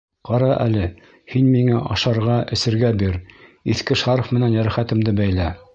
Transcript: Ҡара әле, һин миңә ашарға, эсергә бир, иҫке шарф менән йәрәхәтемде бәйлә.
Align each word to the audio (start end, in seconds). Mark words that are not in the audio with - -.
Ҡара 0.27 0.47
әле, 0.61 0.85
һин 1.33 1.51
миңә 1.57 1.81
ашарға, 1.97 2.39
эсергә 2.57 2.91
бир, 3.03 3.21
иҫке 3.75 4.03
шарф 4.05 4.37
менән 4.39 4.61
йәрәхәтемде 4.61 5.21
бәйлә. 5.23 5.51